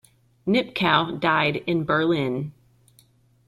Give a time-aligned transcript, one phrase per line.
[0.47, 2.53] Nipkow died in Berlin.